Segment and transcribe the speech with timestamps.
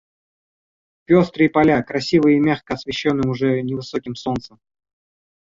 [1.05, 4.59] Пёстрые поля, красиво и мягко освещенные уже невысоким солнцем.